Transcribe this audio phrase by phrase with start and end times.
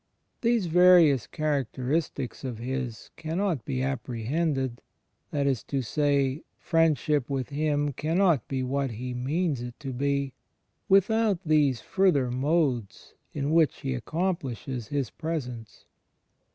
[0.41, 4.81] These various characteristics of His cannot be apprehended—
[5.29, 10.33] that is to say, Friendship with Him cannot be what He means it to be—
[10.89, 15.85] without these further modes in which He accomplishes His Presence.